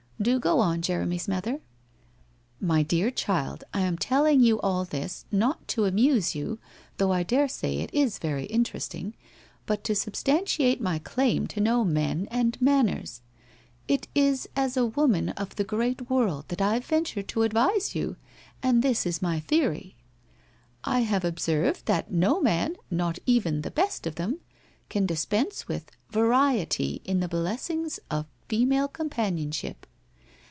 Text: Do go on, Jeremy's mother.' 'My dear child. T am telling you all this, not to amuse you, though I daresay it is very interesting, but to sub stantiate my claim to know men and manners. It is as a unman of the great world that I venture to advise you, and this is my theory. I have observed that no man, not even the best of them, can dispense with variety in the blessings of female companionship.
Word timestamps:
Do 0.21 0.39
go 0.39 0.59
on, 0.59 0.83
Jeremy's 0.83 1.27
mother.' 1.27 1.61
'My 2.59 2.83
dear 2.83 3.09
child. 3.09 3.61
T 3.73 3.79
am 3.79 3.97
telling 3.97 4.39
you 4.39 4.59
all 4.61 4.85
this, 4.85 5.25
not 5.31 5.67
to 5.69 5.85
amuse 5.85 6.35
you, 6.35 6.59
though 6.97 7.11
I 7.11 7.23
daresay 7.23 7.77
it 7.79 7.91
is 7.91 8.19
very 8.19 8.45
interesting, 8.45 9.15
but 9.65 9.83
to 9.85 9.95
sub 9.95 10.13
stantiate 10.13 10.79
my 10.79 10.99
claim 10.99 11.47
to 11.47 11.59
know 11.59 11.83
men 11.83 12.27
and 12.29 12.55
manners. 12.61 13.21
It 13.87 14.07
is 14.13 14.47
as 14.55 14.77
a 14.77 14.85
unman 14.91 15.29
of 15.37 15.55
the 15.55 15.63
great 15.63 16.07
world 16.07 16.49
that 16.49 16.61
I 16.61 16.77
venture 16.77 17.23
to 17.23 17.41
advise 17.41 17.95
you, 17.95 18.15
and 18.61 18.83
this 18.83 19.07
is 19.07 19.23
my 19.23 19.39
theory. 19.39 19.95
I 20.83 20.99
have 20.99 21.25
observed 21.25 21.87
that 21.87 22.11
no 22.11 22.39
man, 22.39 22.75
not 22.91 23.17
even 23.25 23.61
the 23.63 23.71
best 23.71 24.05
of 24.05 24.13
them, 24.21 24.37
can 24.87 25.07
dispense 25.07 25.67
with 25.67 25.91
variety 26.11 27.01
in 27.05 27.21
the 27.21 27.27
blessings 27.27 27.99
of 28.11 28.27
female 28.47 28.87
companionship. 28.87 29.87